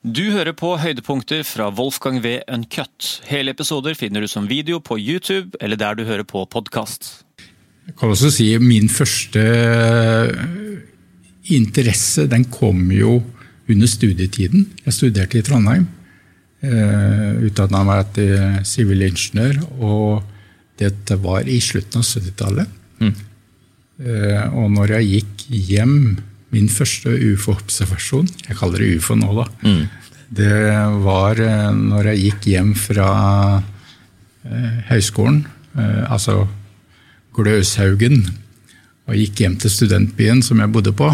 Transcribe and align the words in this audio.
Du 0.00 0.30
hører 0.32 0.54
på 0.56 0.78
høydepunkter 0.80 1.42
fra 1.44 1.66
Wolfgang 1.76 2.22
V. 2.24 2.38
Uncut. 2.48 3.20
Hele 3.28 3.52
episoder 3.52 3.92
finner 3.92 4.24
du 4.24 4.28
som 4.32 4.46
video 4.48 4.78
på 4.80 4.96
YouTube 4.96 5.58
eller 5.60 5.76
der 5.76 5.98
du 5.98 6.06
hører 6.08 6.24
på 6.24 6.46
podkast. 6.48 7.26
Jeg 7.84 7.98
kan 8.00 8.14
også 8.14 8.30
si 8.32 8.46
min 8.64 8.88
første 8.88 9.42
interesse 11.52 12.24
den 12.32 12.46
kom 12.48 12.88
jo 12.96 13.18
under 13.68 13.92
studietiden. 13.92 14.70
Jeg 14.86 14.96
studerte 14.96 15.36
i 15.36 15.44
Trondheim. 15.44 15.84
Uh, 16.64 17.44
Utdanna 17.44 17.84
meg 17.84 18.16
til 18.16 18.64
sivilingeniør, 18.68 19.60
og 19.84 20.24
dette 20.80 21.20
var 21.20 21.44
i 21.44 21.60
slutten 21.60 22.00
av 22.00 22.08
70-tallet. 22.08 22.72
Mm. 23.04 23.14
Uh, 24.00 24.44
og 24.64 24.72
når 24.78 24.96
jeg 24.96 25.12
gikk 25.12 25.46
hjem 25.74 25.96
Min 26.50 26.68
første 26.72 27.12
ufo-observasjon, 27.14 28.28
jeg 28.48 28.58
kaller 28.58 28.82
det 28.82 28.98
ufo 28.98 29.14
nå, 29.14 29.30
da, 29.36 29.44
mm. 29.62 29.82
det 30.34 30.54
var 31.04 31.38
uh, 31.38 31.70
når 31.76 32.12
jeg 32.12 32.24
gikk 32.24 32.50
hjem 32.54 32.74
fra 32.78 33.10
høyskolen, 34.88 35.42
altså 36.08 36.46
Gløshaugen, 37.36 38.22
og 39.04 39.18
gikk 39.18 39.42
hjem 39.42 39.58
til 39.60 39.70
studentbyen 39.74 40.40
som 40.42 40.62
jeg 40.62 40.72
bodde 40.72 40.94
på. 40.96 41.10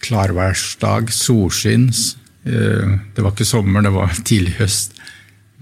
Klarværsdag, 0.00 1.12
solskinn, 1.12 1.90
Eh, 2.44 2.98
det 3.14 3.24
var 3.24 3.32
ikke 3.32 3.46
sommer, 3.48 3.84
det 3.84 3.92
var 3.94 4.12
tidlig 4.24 4.58
høst. 4.58 4.98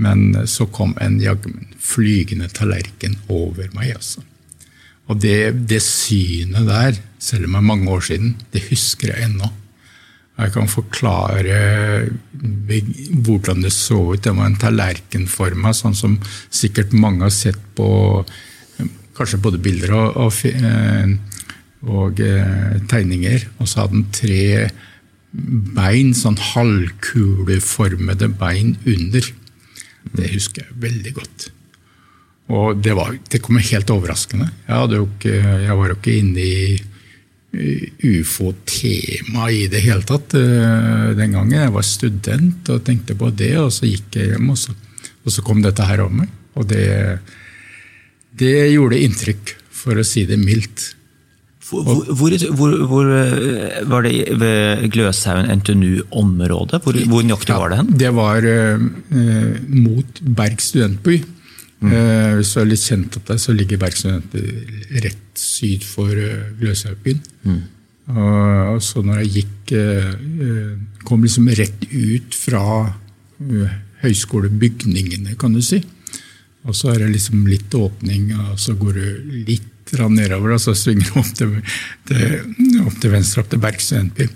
Men 0.02 0.34
så 0.50 0.66
kom 0.66 0.96
en 1.00 1.20
jagmen 1.22 1.68
flygende 1.78 2.48
tallerken 2.50 3.18
over 3.28 3.68
meg. 3.76 3.94
altså. 3.94 4.22
Og 5.10 5.18
det, 5.22 5.66
det, 5.68 5.80
synet 5.82 6.68
der, 6.68 7.00
selv 7.18 7.48
om 7.48 7.56
det 7.56 7.60
er 7.62 7.70
mange 7.72 7.90
år 7.90 8.06
siden, 8.06 8.36
det 8.52 8.62
husker 8.68 9.12
jeg 9.12 9.26
ennå. 9.26 9.50
Jeg 10.38 10.54
kan 10.54 10.70
forklare 10.70 11.58
hvordan 13.26 13.62
det 13.62 13.72
så 13.74 13.98
ut. 14.14 14.22
Det 14.24 14.32
var 14.34 14.48
en 14.48 14.56
tallerken 14.58 15.26
for 15.30 15.54
meg, 15.58 15.76
sånn 15.76 15.96
som 15.98 16.16
sikkert 16.50 16.94
mange 16.96 17.26
har 17.26 17.34
sett 17.34 17.60
på 17.76 17.90
kanskje 19.16 19.42
både 19.44 19.60
bilder 19.62 19.92
og, 19.96 20.16
og, 20.24 20.40
eh, 20.48 21.12
og 21.84 22.22
eh, 22.24 22.78
tegninger. 22.90 23.46
Og 23.60 23.68
så 23.68 23.84
hadde 23.84 23.98
den 23.98 24.08
tre 24.14 24.42
bein, 25.76 26.12
sånn 26.16 26.38
halvkuleformede 26.52 28.32
bein 28.40 28.76
under. 28.88 29.28
Det 30.12 30.32
husker 30.34 30.66
jeg 30.66 30.80
veldig 30.82 31.14
godt. 31.20 31.50
Og 32.52 32.80
det, 32.84 32.92
var, 32.96 33.14
det 33.32 33.40
kom 33.40 33.56
helt 33.56 33.92
overraskende. 33.94 34.50
Jeg, 34.68 35.04
ikke, 35.06 35.36
jeg 35.64 35.76
var 35.78 35.92
jo 35.92 35.98
ikke 35.98 36.16
inne 36.20 36.42
i 36.42 36.80
ufo-tema 37.52 39.50
i 39.52 39.66
det 39.72 39.82
hele 39.84 40.04
tatt 40.08 40.36
uh, 40.38 41.12
den 41.16 41.36
gangen. 41.36 41.58
Jeg 41.58 41.74
var 41.74 41.84
student 41.86 42.70
og 42.72 42.84
tenkte 42.86 43.16
på 43.18 43.28
det, 43.36 43.54
og 43.60 43.72
så 43.74 43.88
gikk 43.88 44.16
jeg 44.16 44.32
hjem, 44.32 44.52
og 44.54 44.60
så, 44.60 44.76
og 45.22 45.34
så 45.34 45.44
kom 45.44 45.60
dette 45.64 45.86
her 45.88 46.04
over 46.04 46.22
meg. 46.22 46.32
Og 46.56 46.68
det, 46.68 46.86
det 48.40 48.56
gjorde 48.72 49.00
inntrykk, 49.04 49.54
for 49.82 49.98
å 49.98 50.06
si 50.06 50.24
det 50.28 50.40
mildt. 50.40 50.92
Hvor, 51.72 52.02
hvor, 52.04 52.34
hvor, 52.52 52.72
hvor, 52.90 53.06
eh, 53.16 53.78
Var 53.88 54.04
det 54.04 54.34
ved 54.36 54.82
Gløshaugen 54.92 55.48
NTNU-området? 55.56 56.82
Hvor, 56.84 56.98
hvor 57.08 57.24
nøyaktig 57.24 57.56
var 57.56 57.72
det 57.72 57.78
hen? 57.78 57.92
Det 58.02 58.10
var 58.12 58.48
eh, 58.50 58.82
mot 59.72 60.20
Berg 60.20 60.60
studentby. 60.60 61.22
Mm. 61.82 61.92
Uh, 61.92 62.32
hvis 62.38 62.52
du 62.54 62.60
er 62.62 62.68
litt 62.70 62.86
kjent 62.86 63.16
opp 63.18 63.28
der, 63.30 63.38
så 63.42 63.54
ligger 63.56 63.80
Bergstudenter 63.82 65.00
rett 65.02 65.38
syd 65.38 65.86
for 65.86 66.10
uh, 66.14 66.50
Gløshaugbyen. 66.60 67.22
Mm. 67.42 67.62
Og, 68.12 68.38
og, 68.74 68.80
så 68.82 69.02
når 69.06 69.20
jeg 69.22 69.32
gikk 69.36 69.72
Kom 71.06 71.22
liksom 71.22 71.46
rett 71.54 71.84
ut 71.94 72.34
fra 72.36 72.62
høyskolebygningene, 74.02 75.36
kan 75.40 75.54
du 75.54 75.62
si. 75.64 75.78
Og 76.66 76.76
så 76.76 76.92
er 76.92 77.02
det 77.02 77.12
liksom 77.14 77.46
litt 77.48 77.72
åpning, 77.74 78.32
og 78.36 78.58
så 78.60 78.74
går 78.78 78.98
du 78.98 79.30
litt 79.48 79.94
nedover, 80.12 80.54
og 80.54 80.60
så 80.62 80.74
svinger 80.78 81.08
du 81.08 81.18
opp 81.20 81.32
til, 81.36 81.54
til, 82.08 82.36
opp 82.84 82.98
til 83.00 83.14
venstre, 83.14 83.42
opp 83.42 83.50
til 83.52 83.62
Berg 83.62 83.80
studentby. 83.82 84.28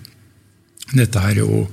Dette 0.94 1.22
er 1.30 1.42
jo 1.42 1.66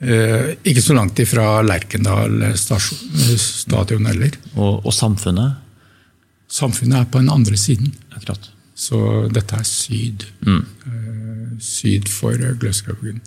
eh, 0.00 0.54
ikke 0.66 0.84
så 0.84 0.96
langt 0.96 1.20
ifra 1.22 1.60
Lerkendal 1.66 2.42
stadion 2.56 4.08
heller. 4.10 4.36
Og, 4.56 4.84
og, 4.84 4.92
samfunnet? 4.94 5.58
Samfunnet 6.50 7.02
er 7.02 7.10
på 7.10 7.22
den 7.22 7.32
andre 7.32 7.58
siden. 7.60 7.92
Akkurat. 8.16 8.50
Så 8.74 9.28
dette 9.32 9.60
er 9.60 9.68
syd. 9.68 10.26
Mm. 10.46 10.64
Eh, 10.88 11.44
syd 11.62 12.08
for 12.10 12.36
Gløshaugen. 12.60 13.20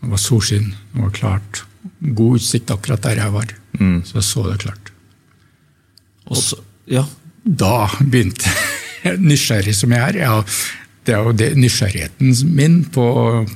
Det 0.00 0.08
var 0.08 0.20
solskinn, 0.20 0.72
det 0.94 1.02
var 1.02 1.16
klart. 1.16 1.64
God 2.00 2.40
utsikt 2.40 2.72
akkurat 2.72 3.02
der 3.04 3.20
jeg 3.20 3.34
var. 3.34 3.52
Mm. 3.80 4.00
Så 4.04 4.20
jeg 4.20 4.28
så 4.28 4.44
det 4.48 4.60
klart. 4.64 4.92
Og 6.30 6.38
så, 6.38 6.60
ja, 6.88 7.04
da 7.44 7.88
begynte 8.00 8.52
nysgjerrig 9.30 9.74
som 9.76 9.92
jeg 9.96 10.12
er. 10.12 10.20
Ja, 10.22 10.40
det 11.06 11.14
er 11.16 11.24
jo 11.24 11.32
det, 11.36 11.48
nysgjerrigheten 11.56 12.34
min 12.54 12.80
på, 12.92 13.04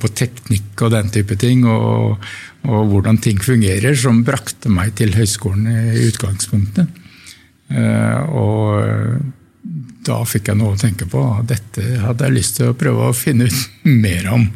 på, 0.01 0.11
teknikk 0.17 0.81
og 0.85 0.93
den 0.95 1.11
type 1.13 1.37
ting, 1.39 1.65
og, 1.69 2.17
og, 2.65 2.81
hvordan 2.91 3.19
ting 3.21 3.41
fungerer, 3.41 3.95
som 3.99 4.23
brakte 4.25 4.71
meg 4.73 4.95
til 4.97 5.13
høyskolen 5.15 5.69
i 5.69 6.07
utgangspunktet. 6.09 7.01
Uh, 7.69 8.21
og 8.29 9.71
da 10.05 10.19
fikk 10.29 10.51
jeg 10.51 10.59
noe 10.59 10.75
å 10.75 10.79
tenke 10.79 11.07
på. 11.09 11.21
Dette 11.49 11.85
hadde 12.03 12.27
jeg 12.27 12.35
lyst 12.35 12.59
til 12.59 12.71
å 12.71 12.77
prøve 12.77 13.09
å 13.09 13.17
finne 13.17 13.47
ut 13.49 13.61
mer 14.05 14.29
om. 14.33 14.49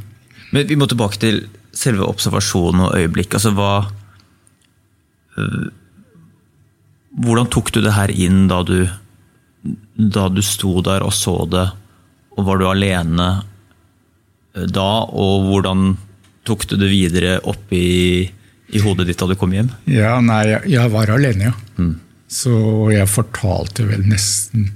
Men 0.54 0.70
Vi 0.70 0.78
må 0.78 0.90
tilbake 0.90 1.22
til 1.22 1.44
selve 1.76 2.10
observasjonen 2.10 2.88
og 2.88 2.96
øyeblikket. 2.98 3.38
Altså, 3.38 3.54
hva, 3.58 3.74
uh, 5.38 5.70
hvordan 7.22 7.54
tok 7.54 7.74
du 7.74 7.84
det 7.86 7.94
her 7.98 8.14
inn 8.14 8.48
da 8.50 8.64
du 8.66 8.82
da 10.00 10.30
du 10.32 10.42
sto 10.46 10.80
der 10.86 11.04
og 11.04 11.14
så 11.16 11.36
det, 11.52 11.66
og 12.40 12.46
var 12.48 12.60
du 12.60 12.68
alene 12.70 13.30
eh, 14.56 14.68
da? 14.68 14.92
Og 15.12 15.50
hvordan 15.50 15.94
tok 16.48 16.66
du 16.72 16.78
det 16.80 16.90
videre 16.92 17.38
opp 17.50 17.74
i, 17.76 18.26
i 18.74 18.84
hodet 18.84 19.10
ditt 19.10 19.20
da 19.20 19.30
du 19.30 19.38
kom 19.40 19.54
hjem? 19.54 19.72
Ja, 19.92 20.18
nei, 20.24 20.46
jeg, 20.54 20.72
jeg 20.74 20.94
var 20.94 21.12
alene, 21.14 21.52
ja. 21.52 21.56
Mm. 21.78 21.98
Så 22.30 22.54
jeg 22.94 23.10
fortalte 23.10 23.88
vel 23.90 24.04
nesten 24.06 24.68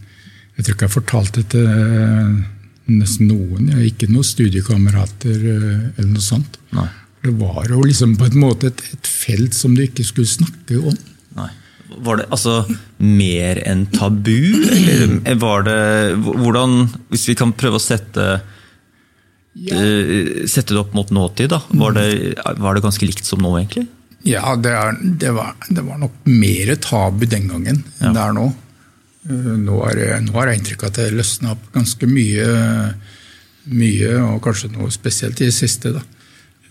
Jeg 0.56 0.64
tror 0.66 0.74
ikke 0.74 0.88
jeg 0.88 0.94
fortalte 0.96 1.44
til 1.54 1.68
eh, 1.70 2.34
nesten 2.94 3.30
noen. 3.30 3.70
Jeg 3.72 3.94
ikke 3.94 4.10
noen 4.12 4.28
studiekamerater 4.28 5.34
eh, 5.38 5.80
eller 5.96 6.12
noe 6.12 6.26
sånt. 6.26 6.60
Nei. 6.78 6.90
Det 7.24 7.32
var 7.40 7.70
jo 7.72 7.80
liksom 7.88 8.18
på 8.20 8.28
en 8.28 8.42
måte 8.42 8.70
et, 8.70 8.82
et 8.92 9.08
felt 9.08 9.56
som 9.56 9.74
du 9.78 9.86
ikke 9.86 10.04
skulle 10.06 10.30
snakke 10.30 10.82
om. 10.82 10.98
Var 12.02 12.20
det 12.20 12.26
altså 12.34 12.64
mer 12.98 13.60
enn 13.68 13.86
tabu, 13.94 14.66
eller 14.72 15.38
var 15.42 15.66
det 15.68 15.80
Hvordan, 16.24 16.88
hvis 17.12 17.28
vi 17.30 17.36
kan 17.38 17.54
prøve 17.58 17.80
å 17.80 17.84
sette 17.84 18.28
ja. 19.54 19.78
uh, 19.78 20.46
sette 20.50 20.74
det 20.74 20.82
opp 20.82 20.96
mot 20.98 21.12
nåtid, 21.14 21.52
da. 21.54 21.62
Var 21.70 21.98
det, 21.98 22.08
var 22.58 22.76
det 22.76 22.86
ganske 22.86 23.06
likt 23.08 23.28
som 23.28 23.44
nå, 23.44 23.54
egentlig? 23.60 23.86
Ja, 24.24 24.56
det, 24.56 24.72
er, 24.72 24.98
det, 25.02 25.34
var, 25.36 25.54
det 25.68 25.84
var, 25.84 26.00
nok 26.00 26.30
mer 26.32 26.76
tabu 26.80 27.26
den 27.28 27.50
gangen 27.52 27.82
enn 27.84 28.08
ja. 28.08 28.14
det 28.16 28.24
er 28.24 28.38
nå. 28.40 28.48
Uh, 29.30 29.54
nå, 29.60 29.82
er, 29.92 30.04
nå 30.24 30.36
har 30.40 30.52
jeg 30.52 30.62
inntrykk 30.62 30.88
av 30.88 30.94
at 30.94 31.02
det 31.02 31.20
løsna 31.20 31.54
opp 31.56 31.70
ganske 31.76 32.10
mye, 32.10 32.50
mye, 33.72 34.18
og 34.32 34.42
kanskje 34.44 34.74
noe 34.74 34.92
spesielt 34.94 35.44
i 35.44 35.52
det 35.52 35.56
siste. 35.56 35.94
da. 35.96 36.04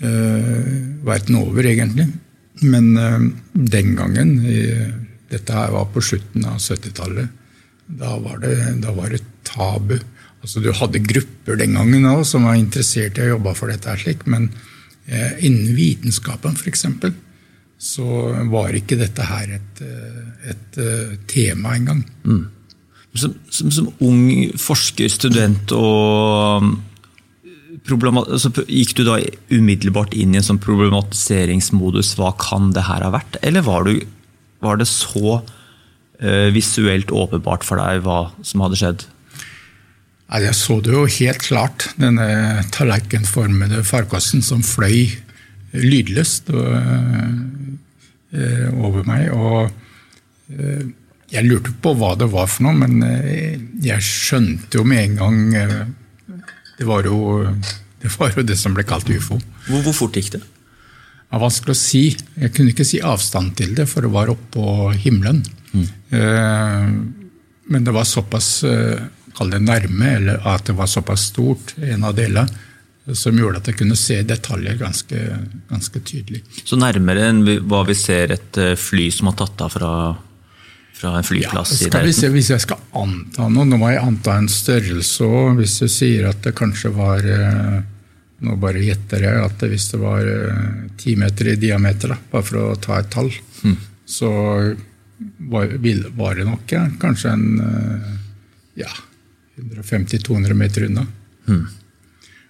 Uh, 0.02 0.98
verden 1.06 1.40
over, 1.44 1.66
egentlig. 1.68 2.10
Men 2.62 2.92
den 3.52 3.94
gangen, 3.98 4.34
i 4.46 4.58
dette 5.32 5.56
her 5.56 5.72
var 5.74 5.88
på 5.92 6.02
slutten 6.04 6.46
av 6.48 6.60
70-tallet. 6.60 7.40
Da, 7.92 8.14
da, 8.16 8.92
var 8.94 9.12
det 9.12 9.22
tabu. 9.46 9.98
Altså, 10.42 10.62
du 10.62 10.70
hadde 10.74 11.02
grupper 11.04 11.58
den 11.60 11.76
gangen 11.78 12.06
også, 12.08 12.36
som 12.36 12.48
var 12.48 12.58
interessert 12.58 13.18
i 13.18 13.26
å 13.26 13.34
jobbe 13.34 13.54
for 13.58 13.72
dette, 13.72 13.94
slik, 14.00 14.24
men 14.30 14.48
eh, 15.06 15.36
innen 15.46 15.74
vitenskapen 15.76 16.56
f.eks. 16.58 16.86
så 17.82 18.08
var 18.50 18.74
ikke 18.78 18.98
dette 19.00 19.26
her 19.28 19.58
et, 19.58 19.84
eh, 19.84 20.22
et, 20.54 20.64
et 20.78 20.80
eh, 20.82 21.12
tema 21.30 21.76
engang. 21.78 22.02
Mm. 22.24 22.46
Som, 23.12 23.36
som, 23.52 23.70
som, 23.74 23.92
ung 24.00 24.24
forsker, 24.56 25.10
student 25.12 25.74
og 25.76 26.72
så 27.82 28.50
Gikk 28.68 28.92
du 28.94 29.02
da 29.02 29.16
umiddelbart 29.50 30.12
inn 30.14 30.36
i 30.36 30.38
en 30.38 30.44
sånn 30.46 30.60
problematiseringsmodus? 30.62 32.12
Hva 32.14 32.30
kan 32.38 32.70
det 32.76 32.84
her 32.86 33.02
ha 33.02 33.10
vært? 33.10 33.40
Eller 33.42 33.64
var 33.66 33.88
du 33.88 33.96
var 34.62 34.78
det 34.80 34.88
så 34.90 35.40
uh, 35.42 36.48
visuelt 36.54 37.10
åpenbart 37.10 37.66
for 37.66 37.82
deg 37.82 38.04
hva 38.06 38.30
som 38.46 38.62
hadde 38.64 38.78
skjedd? 38.80 39.04
Jeg 40.32 40.56
så 40.56 40.78
det 40.80 40.94
jo 40.94 41.04
helt 41.04 41.42
klart, 41.44 41.90
denne 42.00 42.62
tallerkenformede 42.72 43.82
farkosten 43.84 44.40
som 44.44 44.62
fløy 44.64 45.10
lydløst 45.76 46.48
uh, 46.54 47.28
over 48.80 49.04
meg. 49.08 49.28
Og 49.34 49.68
uh, 49.68 50.84
jeg 51.32 51.48
lurte 51.48 51.74
på 51.84 51.92
hva 51.98 52.14
det 52.20 52.30
var 52.32 52.48
for 52.48 52.68
noe, 52.68 52.76
men 52.76 52.92
jeg 53.80 54.04
skjønte 54.04 54.76
jo 54.76 54.82
med 54.84 55.00
en 55.00 55.14
gang 55.16 55.36
Det 56.76 56.84
var 56.84 57.06
jo 57.08 57.46
det, 58.02 58.10
var 58.18 58.34
jo 58.36 58.44
det 58.44 58.58
som 58.60 58.74
ble 58.76 58.84
kalt 58.84 59.08
ufo. 59.08 59.38
Hvor, 59.64 59.80
hvor 59.86 59.96
fort 59.96 60.18
gikk 60.18 60.28
det? 60.34 60.42
Det 61.32 61.38
er 61.38 61.44
vanskelig 61.46 61.72
å 61.72 61.80
si. 61.80 62.02
Jeg 62.36 62.52
kunne 62.52 62.74
ikke 62.74 62.84
si 62.84 63.00
avstand 63.00 63.54
til 63.56 63.72
det, 63.78 63.86
for 63.88 64.04
det 64.04 64.12
var 64.12 64.28
oppå 64.28 64.90
himmelen. 65.00 65.40
Mm. 65.72 65.86
Men 67.72 67.86
det 67.86 67.94
var 67.96 68.04
såpass 68.04 68.50
kall 69.32 69.54
det 69.54 69.62
nærme, 69.64 70.10
eller 70.18 70.44
at 70.44 70.66
det 70.68 70.76
var 70.76 70.90
såpass 70.92 71.30
stort, 71.30 71.72
en 71.80 72.04
av 72.04 72.18
delene, 72.18 72.44
som 73.16 73.38
gjorde 73.38 73.62
at 73.62 73.70
jeg 73.70 73.78
kunne 73.80 73.96
se 73.96 74.18
detaljer 74.28 74.76
ganske, 74.76 75.22
ganske 75.72 76.02
tydelig. 76.04 76.42
Så 76.68 76.76
nærmere 76.76 77.30
enn 77.30 77.40
hva 77.64 77.80
vi 77.88 77.96
ser 77.96 78.36
et 78.36 78.60
fly 78.76 79.08
som 79.16 79.32
har 79.32 79.40
tatt 79.40 79.64
av 79.64 79.72
fra 79.72 79.94
fra 81.02 81.16
en 81.18 81.24
flyplass 81.26 81.72
ja, 81.82 81.88
skal 81.88 82.06
vi 82.06 82.14
se, 82.14 82.28
Hvis 82.30 82.52
jeg 82.52 82.62
skal 82.62 82.78
anta 82.98 83.48
noe, 83.50 83.66
nå 83.66 83.78
må 83.80 83.90
jeg 83.90 84.02
anta 84.02 84.36
en 84.38 84.50
størrelse 84.50 85.26
òg. 85.26 85.56
Hvis 85.58 85.80
du 85.82 85.88
sier 85.90 86.28
at 86.30 86.42
det 86.44 86.54
kanskje 86.58 86.92
var 86.94 87.26
eh, 87.26 87.80
Nå 88.42 88.56
bare 88.58 88.82
gjetter 88.82 89.22
jeg 89.22 89.42
at 89.44 89.62
hvis 89.70 89.88
det 89.92 90.00
var 90.02 90.26
eh, 90.26 90.88
ti 90.98 91.14
meter 91.18 91.52
i 91.52 91.60
diameter, 91.60 92.14
da, 92.14 92.18
bare 92.32 92.46
for 92.46 92.58
å 92.58 92.80
ta 92.82 92.98
et 92.98 93.10
tall, 93.12 93.30
mm. 93.62 93.76
så 94.08 94.30
var, 95.52 95.76
var, 96.16 96.34
det 96.34 96.48
nok 96.48 96.74
ja, 96.74 96.82
kanskje 97.02 97.36
en 97.36 97.46
eh, 97.62 98.10
ja, 98.82 98.90
150-200 99.62 100.58
meter 100.58 100.88
unna. 100.88 101.06
Mm. 101.46 101.62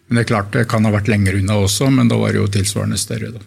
Men 0.06 0.16
det 0.16 0.24
er 0.24 0.30
klart 0.32 0.56
det 0.56 0.68
kan 0.70 0.84
ha 0.88 0.94
vært 0.94 1.10
lenger 1.12 1.36
unna 1.40 1.60
også, 1.60 1.90
men 1.92 2.08
da 2.08 2.16
var 2.20 2.32
det 2.32 2.40
jo 2.40 2.48
tilsvarende 2.56 3.00
større. 3.00 3.34
da. 3.36 3.42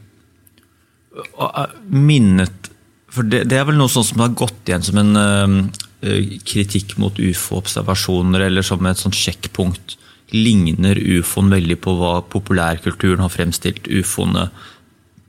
Minnet 1.89 2.71
for 3.15 3.24
det, 3.24 3.45
det, 3.48 3.57
er 3.57 3.68
vel 3.69 3.77
noe 3.80 3.91
sånt 3.91 4.09
som 4.09 4.24
har 4.24 4.33
gått 4.36 4.68
igjen 4.68 4.83
som 4.83 4.98
en 5.00 5.15
uh, 5.15 6.24
kritikk 6.44 6.98
mot 7.00 7.15
ufo-observasjoner, 7.15 8.48
eller 8.50 8.65
som 8.65 8.83
et 8.89 9.00
sånt 9.00 9.15
sjekkpunkt. 9.15 9.95
Ligner 10.33 10.98
ufoen 10.98 11.51
veldig 11.54 11.77
på 11.83 11.94
hva 12.00 12.16
populærkulturen 12.31 13.22
har 13.22 13.33
fremstilt 13.33 13.86
ufoene 13.88 14.50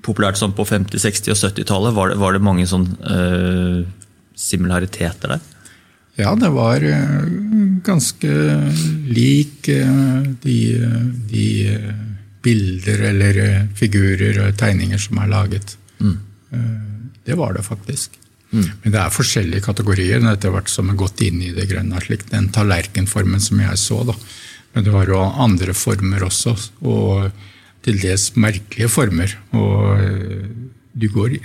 populært 0.06 0.38
sånn 0.40 0.54
på 0.56 0.64
50-, 0.64 1.02
60- 1.02 1.34
og 1.34 1.40
70-tallet? 1.43 1.96
Var, 1.96 2.14
var, 2.22 2.37
det 2.37 2.46
mange 2.46 2.66
sånn 2.70 2.87
uh, 3.04 3.82
similariteter 4.38 5.37
der? 5.37 5.44
Ja, 6.16 6.32
det 6.38 6.48
var 6.54 6.81
uh, 6.81 7.26
ganske 7.84 8.37
lik 9.10 9.69
de, 9.69 10.58
de 11.28 11.48
bilder 12.46 13.02
eller 13.10 13.40
figurer 13.76 14.38
og 14.46 14.56
tegninger 14.60 15.02
som 15.02 15.19
er 15.20 15.32
laget. 15.34 15.75
Mm. 15.98 16.16
Det 17.26 17.34
var 17.34 17.56
det 17.56 17.66
faktisk. 17.66 18.14
Mm. 18.52 18.66
Men 18.82 18.93
det 18.94 19.00
er 19.00 19.14
forskjellige 19.14 19.64
kategorier 19.64 20.22
etter 20.31 20.52
hvert 20.54 20.70
som 20.70 20.90
har 20.93 20.98
gått 20.98 21.22
inn 21.26 21.40
i 21.43 21.52
det 21.56 21.66
grønne. 21.70 22.00
slik 22.00 22.28
Den 22.31 22.48
tallerkenformen 22.54 23.43
som 23.43 23.60
jeg 23.60 23.78
så. 23.82 24.02
da. 24.06 24.14
Men 24.74 24.84
det 24.84 24.94
var 24.94 25.10
jo 25.10 25.20
andre 25.20 25.74
former 25.76 26.26
også, 26.26 26.54
og 26.84 27.30
til 27.86 28.00
dels 28.02 28.32
merkelige 28.36 28.90
former. 28.92 29.36
Og 29.56 30.00
eh, 30.02 30.48
du 30.96 31.08
går 31.12 31.38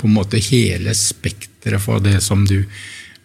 på 0.00 0.08
en 0.08 0.16
måte 0.16 0.40
hele 0.42 0.94
spekteret 0.96 1.82
for 1.82 2.02
det 2.04 2.18
som 2.24 2.46
du 2.48 2.62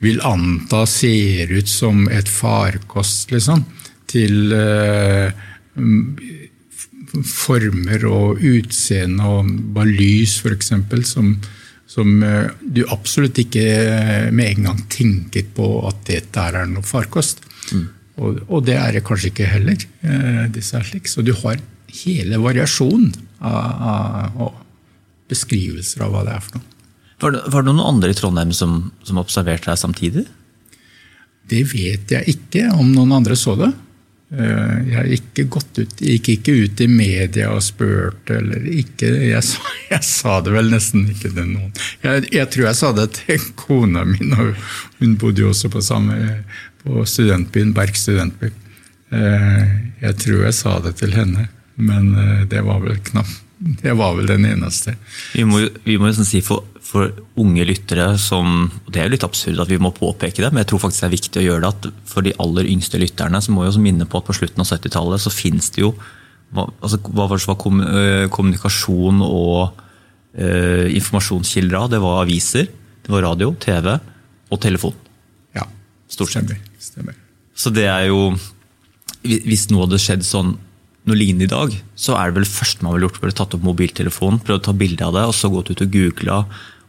vil 0.03 0.19
anta 0.27 0.83
ser 0.89 1.51
ut 1.55 1.69
som 1.71 2.05
et 2.11 2.27
farkost, 2.29 3.31
liksom, 3.31 3.63
til 4.11 4.51
uh, 4.53 5.31
former 7.25 8.03
og 8.09 8.43
utseende 8.43 9.29
og 9.37 9.53
bare 9.73 9.95
lys, 9.95 10.35
f.eks., 10.43 10.73
som 11.07 11.31
som 11.95 12.23
eh, 12.23 12.47
du 12.61 12.83
absolutt 12.91 13.39
ikke 13.39 13.63
eh, 13.63 14.31
med 14.33 14.51
en 14.51 14.69
gang 14.69 14.81
tenker 14.91 15.45
på 15.55 15.67
at 15.87 16.01
dette 16.09 16.47
er 16.49 16.65
noe 16.69 16.85
farkost. 16.85 17.43
Mm. 17.71 17.85
Og, 18.15 18.39
og, 18.47 18.61
det 18.67 18.77
er 18.79 18.95
det 18.95 19.03
kanskje 19.07 19.31
ikke 19.33 19.49
heller. 19.49 19.81
Eh. 20.05 20.59
Så 21.09 21.23
du 21.25 21.33
har 21.43 21.59
hele 22.03 22.39
variasjonen 22.39 23.11
av, 23.43 24.31
av, 24.39 24.61
beskrivelser 25.31 26.05
av 26.05 26.13
hva 26.13 26.23
det 26.27 26.37
er 26.37 26.45
for 26.45 26.59
noe. 26.59 26.71
Var 27.23 27.31
det, 27.31 27.41
var 27.51 27.63
det 27.63 27.71
noen 27.71 27.87
andre 27.95 28.11
i 28.11 28.17
Trondheim 28.17 28.51
som, 28.55 28.79
som 29.07 29.19
observerte 29.21 29.71
deg 29.71 29.79
samtidig? 29.79 30.25
Det 31.49 31.61
vet 31.71 32.11
jeg 32.11 32.35
ikke, 32.35 32.67
om 32.75 32.89
noen 32.91 33.13
andre 33.15 33.37
så 33.39 33.55
det. 33.59 33.71
Eh, 34.33 34.77
jeg 34.89 34.95
har 34.97 35.09
ikke 35.13 35.45
gått 35.53 35.79
ut, 35.79 35.99
gikk 36.01 36.31
ikke 36.33 36.55
ut 36.65 36.81
i 36.81 36.87
media 36.89 37.51
og 37.53 37.61
spurt 37.63 38.31
eller 38.33 38.65
ikke. 38.67 39.11
Jeg 39.29 39.43
sa, 39.45 39.73
jeg 39.93 40.07
sa 40.07 40.39
det 40.45 40.55
vel 40.55 40.71
nesten 40.73 41.05
ikke 41.13 41.29
til 41.29 41.51
noen. 41.51 41.73
Jeg, 42.03 42.25
jeg, 42.33 42.49
tror 42.53 42.67
jeg 42.69 42.79
sa 42.81 42.91
det 42.97 43.09
til 43.19 43.49
kona 43.61 44.05
mi, 44.07 44.19
og 44.33 44.55
hun 45.01 45.17
bodde 45.21 45.45
jo 45.45 45.51
også 45.53 45.71
på, 45.73 45.83
samme, 45.85 46.41
på 46.85 47.05
studentbyen, 47.09 47.73
Berg 47.75 47.97
studentby. 47.97 48.51
Eh, 49.15 49.63
jeg 50.03 50.19
tror 50.21 50.45
jeg 50.45 50.57
sa 50.57 50.77
det 50.85 50.95
til 51.01 51.15
henne, 51.17 51.49
men 51.75 52.13
eh, 52.13 52.45
det 52.49 52.61
var 52.65 52.83
vel 52.85 53.01
knapt 53.09 53.41
det 53.83 53.93
var 53.95 54.15
vel 54.17 54.27
den 54.29 54.45
eneste. 54.49 54.95
Vi 55.33 55.45
må, 55.47 55.61
vi 55.85 55.97
må 56.01 56.11
si 56.15 56.41
for, 56.45 56.65
for, 56.83 57.13
unge 57.39 57.65
lyttere 57.67 58.09
som 58.21 58.67
Det 58.87 58.99
er 58.99 59.07
jo 59.07 59.15
litt 59.15 59.25
absurd 59.27 59.61
at 59.63 59.71
vi 59.71 59.79
må 59.81 59.93
påpeke 59.95 60.43
det, 60.43 60.51
men 60.51 60.63
jeg 60.63 60.71
tror 60.71 60.85
faktisk 60.85 61.05
det 61.05 61.07
er 61.07 61.15
viktig 61.15 61.41
å 61.41 61.45
gjøre 61.45 61.63
det. 61.63 61.71
at 61.71 62.11
For 62.11 62.25
de 62.25 62.35
aller 62.43 62.69
yngste 62.71 62.99
lytterne 63.01 63.41
så 63.41 63.55
må 63.55 63.63
vi 63.63 63.71
også 63.71 63.83
minne 63.83 64.07
på 64.09 64.19
at 64.19 64.27
på 64.27 64.35
slutten 64.37 64.63
av 64.63 64.69
70-tallet 64.69 65.23
så 65.23 65.33
finnes 65.33 65.71
det 65.75 65.85
jo 65.85 65.93
altså, 66.55 66.99
hva 67.09 67.29
var 67.31 67.41
var 67.47 67.65
øh, 67.65 68.27
kommunikasjon 68.31 69.23
og 69.25 69.81
uh, 70.37 70.85
informasjonskilder 70.91 71.79
av? 71.79 71.89
Det 71.91 72.03
var 72.03 72.21
aviser, 72.21 72.69
det 73.03 73.11
var 73.11 73.25
radio, 73.27 73.55
TV 73.59 73.91
og 73.95 74.61
telefon. 74.61 74.95
Ja, 75.55 75.67
Stort 76.11 76.31
sett. 76.31 76.45
Stemmer. 76.45 76.74
Stemmer. 76.85 77.17
Så 77.55 77.71
det 77.73 77.87
er 77.87 78.09
jo 78.09 78.35
Hvis 79.25 79.69
noe 79.71 79.87
hadde 79.87 80.01
skjedd 80.01 80.25
sånn 80.27 80.57
noe 81.05 81.17
lignende 81.17 81.45
i 81.45 81.49
dag, 81.49 81.73
så 81.97 82.15
er 82.17 82.29
det 82.29 82.39
vel 82.39 82.45
det 82.47 82.53
første 82.53 82.85
man 82.85 82.95
ville 82.95 83.07
gjort, 83.07 83.19
bare 83.21 83.35
tatt 83.37 83.53
opp 83.53 83.65
mobiltelefonen, 83.65 84.39
prøvd 84.41 84.57
å 84.57 84.65
ta 84.65 84.73
bilde 84.77 85.05
av 85.05 85.13
det, 85.13 85.23
og 85.29 85.35
så 85.37 85.51
gått 85.53 85.69
ut 85.69 85.83
og 85.85 85.91
googla, 85.93 86.37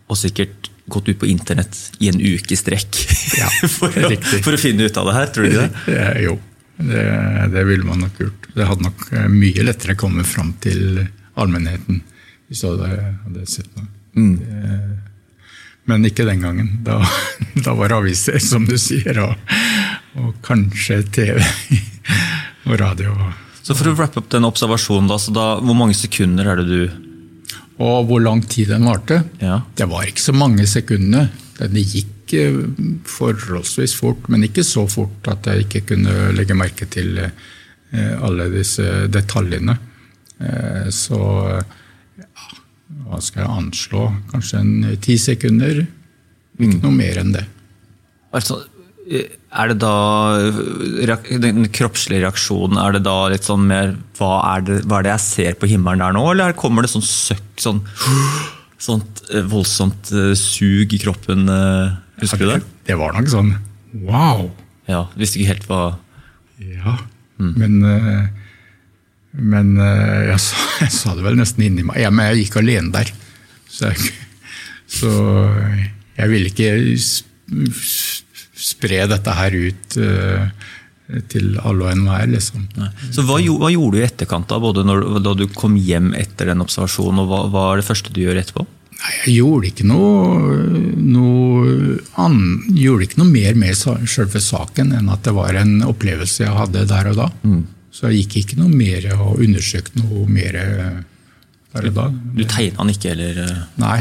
og 0.08 0.16
sikkert 0.16 0.70
gått 0.88 1.10
ut 1.10 1.18
på 1.20 1.28
internett 1.28 1.76
i 2.00 2.08
en 2.08 2.20
uke 2.20 2.54
i 2.54 2.58
strekk 2.58 2.96
ja, 3.36 3.48
for, 3.76 3.92
å, 3.92 4.10
for, 4.40 4.56
å, 4.56 4.60
finne 4.60 4.88
ut 4.88 5.00
av 5.00 5.10
det 5.10 5.16
her, 5.18 5.32
tror 5.34 5.44
du 5.44 5.50
ikke 5.50 5.64
det? 5.66 5.84
Ja, 5.98 6.10
jo, 6.24 6.36
det, 6.80 7.04
det 7.52 7.64
ville 7.68 7.88
man 7.88 8.04
nok 8.06 8.20
gjort. 8.24 8.48
Det 8.56 8.68
hadde 8.70 8.88
nok 8.88 9.04
eh, 9.12 9.28
mye 9.32 9.66
lettere 9.68 9.98
kommet 10.00 10.28
fram 10.30 10.54
til 10.64 11.02
allmennheten 11.36 12.00
hvis 12.48 12.62
du 12.62 12.84
hadde 12.86 13.46
sett 13.50 13.68
noe. 13.76 13.88
Mm. 14.16 14.36
Men 15.86 16.06
ikke 16.08 16.26
den 16.26 16.42
gangen. 16.42 16.70
Da, 16.86 17.00
da, 17.64 17.74
var 17.78 17.90
det 17.90 17.98
aviser, 18.00 18.38
som 18.42 18.66
du 18.68 18.76
sier, 18.80 19.18
og, 19.22 19.34
og 20.20 20.36
kanskje 20.46 21.00
TV 21.12 21.40
og 22.68 22.78
radio. 22.80 23.14
Så 23.62 23.74
For 23.74 23.90
å 23.90 23.96
wrappe 23.98 24.22
opp 24.22 24.30
den 24.32 24.46
observasjonen, 24.46 25.10
da, 25.10 25.18
da, 25.34 25.46
hvor 25.58 25.76
mange 25.78 25.96
sekunder 25.98 26.52
er 26.52 26.60
det 26.60 26.66
du 26.70 27.02
Og 27.82 28.06
hvor 28.08 28.22
lang 28.22 28.44
tid 28.46 28.70
den 28.70 28.86
varte? 28.86 29.24
Ja. 29.42 29.60
Det 29.76 29.88
var 29.90 30.06
ikke 30.06 30.22
så 30.22 30.32
mange 30.32 30.64
sekundene. 30.70 31.26
Det 31.58 31.82
gikk 31.82 32.32
eh, 32.38 32.62
forholdsvis 33.04 33.96
fort, 33.98 34.30
men 34.32 34.46
ikke 34.46 34.64
så 34.64 34.86
fort 34.88 35.28
at 35.28 35.48
jeg 35.50 35.66
ikke 35.66 35.82
kunne 35.92 36.30
legge 36.36 36.56
merke 36.56 36.88
til 36.88 37.18
eh, 37.20 38.14
alle 38.16 38.48
disse 38.54 39.10
detaljene. 39.12 39.76
Eh, 40.40 40.88
så 40.94 41.20
ja, 42.16 42.48
hva 43.04 43.20
skal 43.20 43.44
jeg 43.44 43.58
anslå? 43.60 44.06
Kanskje 44.32 44.62
en 44.62 44.96
ti 45.04 45.18
sekunder. 45.20 45.82
Ikke 46.56 46.78
mm. 46.78 46.82
noe 46.86 46.96
mer 46.96 47.20
enn 47.20 47.36
det. 47.36 47.44
Altså, 48.36 48.62
er 49.06 49.70
det 49.70 49.76
da 49.78 49.94
Den 51.38 51.68
kroppslige 51.74 52.24
reaksjonen, 52.24 52.78
er 52.80 52.96
det 52.96 53.04
da 53.06 53.16
litt 53.30 53.46
sånn 53.46 53.66
mer 53.68 53.94
hva 54.18 54.32
er, 54.54 54.64
det, 54.66 54.78
hva 54.88 54.98
er 54.98 55.06
det 55.06 55.12
jeg 55.14 55.24
ser 55.26 55.58
på 55.60 55.68
himmelen 55.70 56.02
der 56.02 56.16
nå, 56.16 56.24
eller 56.32 56.56
kommer 56.58 56.84
det 56.84 56.90
sånn 56.92 57.04
søkk, 57.06 57.48
sånn 57.62 57.82
sånt 58.82 59.22
eh, 59.32 59.44
voldsomt 59.46 60.10
eh, 60.12 60.32
sug 60.38 60.94
i 60.96 61.00
kroppen? 61.02 61.46
Eh, 61.48 61.94
husker 62.24 62.42
du 62.42 62.50
det? 62.50 62.60
Det 62.88 62.98
var 62.98 63.14
nok 63.16 63.30
sånn 63.30 63.54
wow! 64.06 64.48
Ja, 64.90 65.06
Visste 65.18 65.40
ikke 65.40 65.54
helt 65.54 65.70
hva 65.70 65.80
Ja, 66.62 66.98
mm. 67.42 67.54
men 67.58 67.72
Men 69.36 69.72
jeg 69.78 70.38
sa, 70.42 70.68
jeg 70.84 70.92
sa, 70.94 71.14
det 71.16 71.24
vel 71.26 71.38
nesten 71.38 71.66
inni 71.66 71.84
meg. 71.86 71.98
Ja, 72.00 72.10
men 72.10 72.30
jeg 72.30 72.46
gikk 72.46 72.60
alene 72.62 72.94
der. 72.94 73.10
Så 73.68 73.90
jeg, 73.90 74.12
så 74.88 75.10
jeg 76.16 76.30
ville 76.32 76.48
ikke 76.48 76.70
spre 78.56 79.04
dette 79.10 79.36
her 79.36 79.56
ut 79.56 79.98
uh, 80.00 80.46
til 81.30 81.54
alle 81.62 81.86
og 81.86 81.92
enhver. 81.92 82.26
Liksom. 82.32 82.64
Så 83.14 83.24
hva, 83.26 83.38
hva, 83.38 83.70
gjorde 83.72 83.96
du 83.96 84.00
i 84.00 84.06
etterkant, 84.06 84.48
da, 84.50 84.58
både 84.62 84.86
når, 84.86 85.04
da 85.22 85.36
du 85.38 85.46
kom 85.54 85.76
hjem 85.78 86.12
etter 86.18 86.50
den 86.50 86.64
observasjonen, 86.64 87.22
og 87.22 87.30
hva, 87.30 87.44
hva 87.52 87.68
er 87.72 87.82
det 87.82 87.88
første 87.88 88.14
du 88.14 88.22
gjør 88.24 88.40
etterpå? 88.42 88.66
Nei, 88.96 89.12
Jeg 89.26 89.34
gjorde 89.36 89.70
ikke 89.70 89.86
noe, 89.86 90.60
noe, 91.04 91.96
an, 92.22 92.38
gjorde 92.72 93.06
ikke 93.06 93.20
noe 93.20 93.28
mer 93.28 93.58
med 93.60 93.76
selve 93.76 94.40
saken 94.40 94.94
enn 94.96 95.10
at 95.12 95.26
det 95.26 95.36
var 95.36 95.58
en 95.60 95.82
opplevelse 95.84 96.46
jeg 96.46 96.56
hadde 96.56 96.86
der 96.88 97.12
og 97.12 97.20
da. 97.20 97.30
Mm. 97.44 97.64
Så 97.92 98.10
jeg 98.10 98.24
gikk 98.24 98.38
ikke 98.42 98.60
noe 98.60 98.72
mer 98.72 99.06
og 99.16 99.42
undersøkte 99.44 100.00
noe 100.02 100.24
mer 100.28 100.56
der 101.76 101.90
og 101.90 101.96
da. 101.96 102.08
Du 102.10 102.44
tegna 102.48 102.82
den 102.82 102.94
ikke, 102.96 103.12
eller? 103.12 103.52
Nei. 103.80 104.00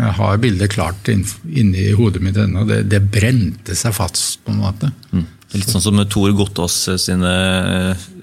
Jeg 0.00 0.16
har 0.16 0.38
bildet 0.40 0.72
klart 0.72 1.08
inni 1.10 1.90
hodet 1.96 2.22
mitt 2.24 2.38
ennå. 2.40 2.64
Det, 2.68 2.82
det, 2.88 3.02
brente 3.12 3.76
seg 3.76 3.92
fast, 3.96 4.40
på 4.46 4.54
en 4.54 4.62
måte. 4.62 4.88
Mm. 5.12 5.26
Litt 5.58 5.72
sånn 5.72 5.84
som 5.84 6.00
Tor 6.08 6.32
Gottaas 6.38 6.76
sine, 7.02 7.32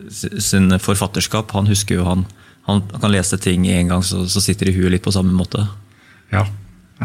sin 0.10 0.72
forfatterskap. 0.82 1.54
Han 1.54 1.70
husker 1.70 2.00
jo 2.00 2.08
han, 2.08 2.24
han 2.70 2.82
kan 2.96 3.14
lese 3.14 3.38
ting 3.42 3.68
en 3.70 3.94
gang, 3.94 4.06
så, 4.06 4.24
så 4.32 4.42
sitter 4.42 4.70
det 4.70 4.74
i 4.74 4.80
huet 4.80 4.96
litt 4.96 5.06
på 5.06 5.14
samme 5.14 5.36
måte. 5.36 5.68
Ja. 6.32 6.48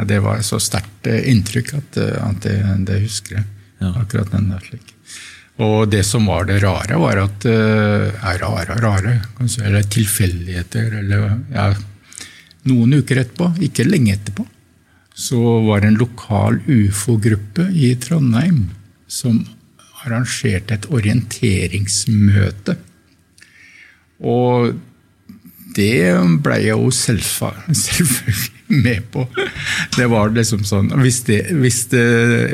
det 0.08 0.22
var 0.24 0.40
et 0.40 0.48
så 0.48 0.58
sterkt 0.62 1.06
eh, 1.10 1.20
inntrykk 1.30 1.74
at, 1.78 2.00
eh, 2.00 2.16
at 2.22 2.40
det, 2.46 2.56
det 2.88 3.02
husker 3.04 3.42
jeg. 3.42 3.46
Ja. 3.82 3.92
Akkurat 4.00 4.32
den 4.32 4.48
der 4.54 4.64
slik. 4.64 4.94
Og 5.62 5.84
det 5.92 6.00
som 6.08 6.24
var 6.30 6.46
det 6.48 6.62
rare, 6.62 6.96
var 6.96 7.18
at 7.26 7.44
er 7.44 8.38
rare 8.40 8.72
og 8.72 8.80
rare, 8.80 9.18
kanskje, 9.36 9.66
eller 9.68 9.84
tilfeldigheter, 9.84 10.94
eller 11.02 11.26
ja, 11.52 11.66
noen 12.70 13.02
uker 13.02 13.20
etterpå, 13.20 13.50
ikke 13.68 13.84
lenge 13.84 14.14
etterpå, 14.16 14.46
så 15.14 15.40
var 15.66 15.82
det 15.82 15.92
en 15.92 16.00
lokal 16.00 16.60
ufo-gruppe 16.66 17.68
i 17.74 17.92
Trondheim 18.00 18.70
som 19.06 19.42
arrangerte 20.02 20.74
et 20.74 20.88
orienteringsmøte. 20.90 22.76
Og 24.22 24.72
det 25.76 26.14
ble 26.44 26.58
jeg 26.62 26.76
jo 26.76 26.90
selvfølgelig 26.96 28.50
med 28.82 29.04
på. 29.12 29.26
Det 29.96 30.08
var 30.08 30.32
liksom 30.32 30.64
sånn 30.64 30.88
Hvis, 31.02 31.22
det, 31.28 31.42
hvis 31.60 31.84
det, 31.92 32.06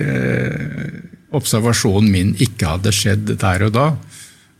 eh, 0.02 0.98
observasjonen 1.36 2.10
min 2.10 2.34
ikke 2.42 2.74
hadde 2.74 2.94
skjedd 2.94 3.34
der 3.38 3.66
og 3.68 3.74
da, 3.76 3.86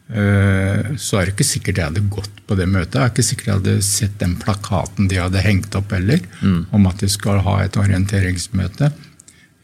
så 0.09 1.19
er 1.19 1.27
det 1.27 1.35
ikke 1.35 1.45
sikkert 1.45 1.79
jeg 1.79 1.91
hadde 1.91 2.03
gått 2.09 2.39
på 2.49 2.57
det 2.57 2.65
møtet. 2.65 2.95
Jeg 2.97 3.03
er 3.03 3.11
ikke 3.13 3.25
sikkert 3.27 3.49
jeg 3.51 3.59
hadde 3.59 3.75
sett 3.85 4.15
den 4.23 4.39
plakaten 4.41 5.11
de 5.11 5.19
hadde 5.21 5.43
hengt 5.45 5.77
opp 5.77 5.93
heller, 5.93 6.23
mm. 6.41 6.63
om 6.73 6.87
at 6.89 7.03
de 7.05 7.11
skal 7.13 7.43
ha 7.45 7.59
et 7.61 7.77
orienteringsmøte 7.77 8.89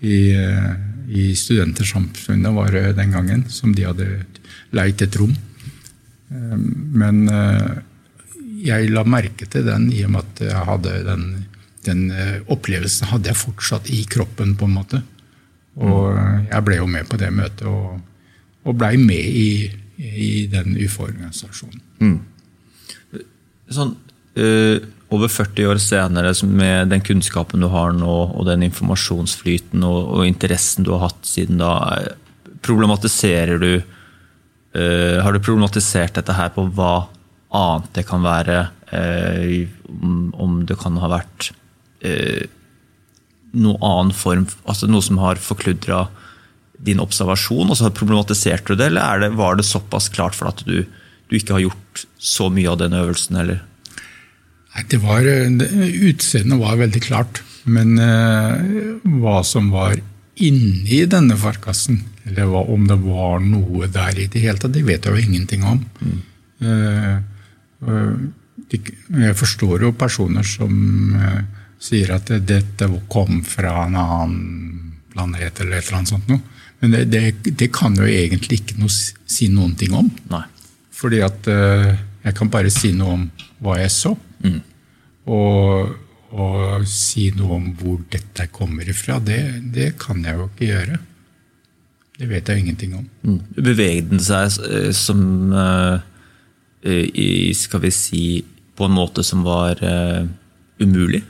i 0.04 0.18
eh, 0.36 0.74
i 1.08 1.34
Studentersamfunnet 1.36 2.54
var 2.54 2.70
det 2.72 2.92
den 2.92 3.12
gangen, 3.12 3.44
som 3.48 3.74
de 3.74 3.84
hadde 3.86 4.06
leid 4.74 5.02
et 5.02 5.16
rom. 5.20 5.34
Eh, 6.30 6.56
men 7.00 7.24
eh, 7.28 7.74
jeg 8.64 8.92
la 8.92 9.04
merke 9.04 9.48
til 9.50 9.66
den 9.68 9.90
i 9.92 10.04
og 10.06 10.14
med 10.14 10.24
at 10.24 10.44
jeg 10.48 10.68
hadde 10.70 10.94
den, 11.08 11.26
den 11.84 12.06
eh, 12.10 12.38
opplevelsen 12.48 13.12
hadde 13.12 13.32
jeg 13.32 13.42
fortsatt 13.42 13.90
i 13.92 14.04
kroppen, 14.10 14.56
på 14.56 14.68
en 14.68 14.78
måte. 14.78 15.02
Og 15.74 16.14
jeg 16.48 16.64
ble 16.64 16.78
jo 16.78 16.90
med 16.90 17.08
på 17.10 17.18
det 17.20 17.32
møtet, 17.34 17.66
og, 17.66 17.98
og 18.64 18.76
blei 18.78 18.94
med 19.00 19.38
i, 19.38 19.48
i 19.96 20.46
den 20.50 20.76
UFO-organisasjonen. 20.76 21.80
Mm. 22.02 22.18
Sånn, 23.72 23.96
øh 24.34 24.90
over 25.14 25.30
40 25.30 25.68
år 25.70 25.80
senere, 25.82 26.32
med 26.48 26.90
den 26.92 27.02
kunnskapen 27.04 27.62
du 27.62 27.68
har 27.72 27.92
nå, 27.96 28.14
og 28.34 28.46
den 28.48 28.64
informasjonsflyten 28.66 29.84
og, 29.86 29.98
og 30.16 30.28
interessen 30.28 30.86
du 30.86 30.94
har 30.94 31.08
hatt 31.08 31.28
siden 31.28 31.60
da, 31.60 31.74
problematiserer 32.64 33.60
du 33.60 33.72
øh, 33.74 35.18
Har 35.22 35.32
du 35.32 35.42
problematisert 35.44 36.16
dette 36.16 36.34
her 36.34 36.50
på 36.54 36.66
hva 36.74 37.06
annet 37.54 37.92
det 37.94 38.06
kan 38.08 38.24
være? 38.24 38.58
Øh, 38.94 39.68
om, 40.32 40.62
det 40.66 40.78
kan 40.80 40.98
ha 41.02 41.12
vært 41.12 41.52
noe 43.54 43.78
annen 43.80 44.10
form, 44.12 44.48
altså 44.68 44.88
noe 44.90 45.04
som 45.04 45.20
har 45.22 45.40
forkludra 45.40 46.02
din 46.84 47.00
observasjon, 47.02 47.70
og 47.70 47.78
så 47.78 47.90
problematiserte 47.94 48.72
du 48.72 48.80
det, 48.80 48.90
eller 48.92 49.24
det, 49.24 49.32
var 49.38 49.56
det 49.58 49.66
såpass 49.68 50.10
klart 50.12 50.36
for 50.36 50.50
at 50.50 50.64
du, 50.68 50.84
du 51.30 51.36
ikke 51.38 51.56
har 51.56 51.66
gjort 51.66 52.04
så 52.18 52.50
mye 52.52 52.70
av 52.70 52.80
den 52.82 52.96
øvelsen? 52.96 53.40
eller? 53.40 53.62
det 54.90 54.98
var, 55.02 55.22
Utseendet 55.24 56.60
var 56.60 56.80
veldig 56.80 57.02
klart. 57.02 57.42
Men 57.64 57.96
eh, 58.02 58.98
hva 59.20 59.38
som 59.46 59.70
var 59.72 59.96
inni 60.44 61.04
denne 61.08 61.36
farkassen, 61.38 62.02
eller 62.26 62.48
hva, 62.50 62.64
om 62.74 62.88
det 62.88 62.98
var 63.04 63.40
noe 63.44 63.88
der 63.92 64.18
i 64.18 64.28
det 64.28 64.42
hele 64.42 64.60
tatt, 64.60 64.74
det 64.74 64.84
vet 64.84 65.06
jeg 65.06 65.14
jo 65.14 65.28
ingenting 65.28 65.64
om. 65.68 65.84
Mm. 66.00 66.18
Eh, 66.64 67.14
uh, 67.84 68.16
de, 68.70 68.80
jeg 69.24 69.36
forstår 69.38 69.86
jo 69.86 69.94
personer 69.98 70.46
som 70.48 70.74
sier 71.84 72.14
at 72.14 72.30
dette 72.48 72.88
kom 73.12 73.42
fra 73.46 73.84
en 73.84 73.96
annen 74.00 74.92
planet 75.12 75.60
eller 75.60 75.78
et 75.78 75.86
eller 75.86 75.98
annet 76.00 76.12
sånt 76.14 76.30
noe. 76.32 76.53
Men 76.82 76.96
det, 76.96 77.04
det, 77.12 77.54
det 77.56 77.70
kan 77.72 77.94
jo 77.96 78.06
egentlig 78.08 78.60
ikke 78.62 78.80
noe, 78.82 78.90
si 78.90 79.48
noen 79.52 79.74
ting 79.78 79.94
om. 79.96 80.10
Nei. 80.32 80.44
Fordi 80.94 81.20
at 81.24 81.48
jeg 82.24 82.36
kan 82.38 82.50
bare 82.52 82.72
si 82.72 82.92
noe 82.96 83.18
om 83.18 83.24
hva 83.64 83.78
jeg 83.80 83.92
så. 83.92 84.14
Mm. 84.44 84.60
Og, 85.32 85.90
og, 86.34 86.86
si 86.88 87.30
noe 87.36 87.58
om 87.58 87.66
hvor 87.78 88.00
dette 88.12 88.48
kommer 88.52 88.88
ifra, 88.88 89.18
det, 89.20 89.40
det, 89.74 89.94
kan 90.00 90.24
jeg 90.24 90.38
jo 90.38 90.48
ikke 90.50 90.70
gjøre. 90.70 90.98
Det 92.14 92.30
vet 92.30 92.48
jeg 92.48 92.62
ingenting 92.62 92.96
om. 93.00 93.06
Mm. 93.26 93.38
Beveget 93.58 94.10
den 94.12 94.22
seg 94.22 94.58
eh, 94.68 94.90
som 94.94 95.20
i, 96.84 97.28
Skal 97.56 97.80
vi 97.80 97.90
si 97.96 98.24
på 98.76 98.84
en 98.84 98.92
måte 98.92 99.22
som 99.24 99.40
var 99.46 99.78
umulig? 100.82 101.22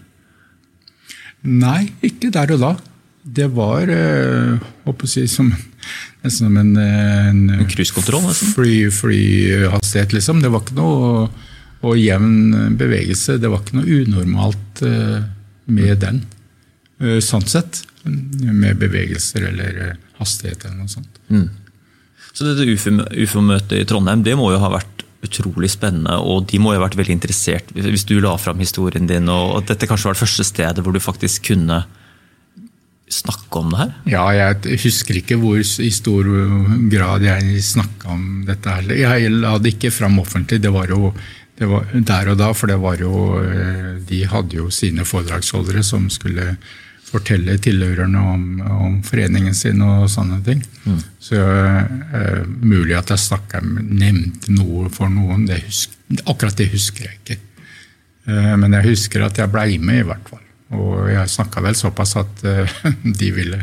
Nei, 1.44 1.92
ikke 2.02 2.32
der 2.34 2.54
og 2.56 2.62
da. 2.62 2.72
Det 3.24 3.46
var 3.56 3.88
håper 4.84 5.08
jeg, 5.08 5.30
som, 5.32 5.48
nesten 6.20 6.50
som 6.50 6.56
en, 6.60 6.74
en, 6.76 7.42
en 7.56 7.68
cruisekontroll? 7.72 8.26
Free, 8.36 8.90
free 8.92 9.64
hastighet, 9.72 10.12
liksom. 10.12 10.42
Det 10.44 10.52
var 10.52 10.60
ikke 10.64 10.76
noe 10.76 11.28
og 11.84 11.98
jevn 12.00 12.76
bevegelse. 12.78 13.38
Det 13.40 13.50
var 13.50 13.62
ikke 13.62 13.78
noe 13.78 13.98
unormalt 14.00 14.84
eh, 14.86 15.26
med 15.74 16.00
den, 16.04 16.22
eh, 17.00 17.20
sånn 17.24 17.46
sett. 17.48 17.82
Med 18.04 18.80
bevegelser 18.80 19.48
eller 19.50 19.82
eh, 19.88 20.00
hastighet 20.20 20.66
eller 20.66 20.82
noe 20.82 20.92
sånt. 20.92 21.20
Mm. 21.28 21.48
Så 22.34 22.48
dette 22.48 22.66
ufo-møtet 22.66 23.78
i 23.78 23.88
Trondheim 23.88 24.24
det 24.26 24.36
må 24.38 24.50
jo 24.52 24.62
ha 24.62 24.72
vært 24.74 25.04
utrolig 25.24 25.70
spennende, 25.72 26.18
og 26.20 26.50
de 26.50 26.58
må 26.60 26.74
jo 26.74 26.82
ha 26.82 26.84
vært 26.84 26.98
veldig 26.98 27.14
interessert 27.14 27.70
hvis 27.72 28.04
du 28.04 28.18
la 28.20 28.34
fram 28.36 28.58
historien 28.60 29.06
din, 29.08 29.30
og 29.32 29.62
dette 29.70 29.88
kanskje 29.88 30.10
var 30.10 30.16
det 30.16 30.20
første 30.20 30.44
stedet 30.44 30.84
hvor 30.84 30.92
du 30.92 31.00
faktisk 31.00 31.46
kunne 31.48 31.78
snakke 33.10 33.60
om 33.60 33.72
det 33.72 33.80
her? 33.80 33.94
Ja, 34.10 34.24
jeg 34.34 34.80
husker 34.84 35.18
ikke 35.20 35.38
hvor 35.40 35.60
i 35.60 35.90
stor 35.92 36.28
grad 36.92 37.24
jeg 37.26 37.62
snakka 37.62 38.12
om 38.14 38.44
dette. 38.48 38.76
heller. 38.80 38.96
Jeg 38.96 39.32
la 39.32 39.56
det 39.58 39.74
ikke 39.76 39.92
fram 39.94 40.18
offentlig. 40.22 40.60
Det 40.62 40.72
var 40.72 40.88
jo 40.92 41.12
det 41.54 41.68
var 41.70 41.86
der 41.92 42.32
og 42.32 42.38
da, 42.40 42.48
for 42.56 42.70
det 42.70 42.80
var 42.82 42.98
jo 42.98 43.38
eh, 43.38 43.92
De 44.08 44.24
hadde 44.26 44.56
jo 44.58 44.70
sine 44.74 45.04
foredragsholdere 45.06 45.84
som 45.86 46.08
skulle 46.10 46.56
fortelle 47.14 47.54
tilhørerne 47.62 48.20
om, 48.32 48.44
om 48.64 48.94
foreningen 49.06 49.54
sin 49.54 49.82
og 49.84 50.08
sånne 50.10 50.40
ting. 50.42 50.64
Mm. 50.82 51.00
Så 51.22 51.38
uh, 51.38 52.40
mulig 52.42 52.96
at 52.98 53.12
jeg 53.12 53.22
snakka, 53.22 53.60
nevnte 53.62 54.50
noe 54.50 54.88
for 54.90 55.12
noen. 55.12 55.44
Det 55.46 55.60
husker, 55.62 56.24
akkurat 56.24 56.58
det 56.58 56.72
husker 56.72 57.06
jeg 57.06 57.20
ikke. 57.20 57.36
Uh, 58.26 58.56
men 58.58 58.74
jeg 58.80 58.88
husker 58.88 59.28
at 59.28 59.38
jeg 59.38 59.52
blei 59.52 59.76
med, 59.78 60.00
i 60.02 60.08
hvert 60.08 60.32
fall. 60.32 60.42
Og 60.74 61.10
jeg 61.12 61.30
snakka 61.30 61.62
vel 61.64 61.78
såpass 61.78 62.16
at 62.20 62.44
uh, 62.46 62.78
de 63.20 63.30
ville 63.34 63.60